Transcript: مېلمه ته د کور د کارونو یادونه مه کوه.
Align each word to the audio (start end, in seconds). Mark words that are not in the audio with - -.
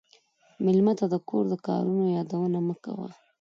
مېلمه 0.63 0.93
ته 0.99 1.05
د 1.13 1.15
کور 1.29 1.43
د 1.51 1.55
کارونو 1.67 2.03
یادونه 2.17 2.59
مه 2.67 2.75
کوه. 2.83 3.09